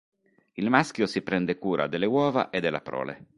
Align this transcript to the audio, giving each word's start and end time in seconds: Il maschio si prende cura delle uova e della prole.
Il 0.53 0.67
maschio 0.71 1.05
si 1.05 1.21
prende 1.21 1.59
cura 1.59 1.85
delle 1.85 2.07
uova 2.07 2.49
e 2.49 2.59
della 2.59 2.81
prole. 2.81 3.27